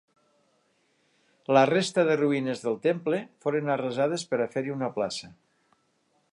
[1.57, 5.31] La resta de ruïnes del temple foren arrasades per a fer-hi una plaça.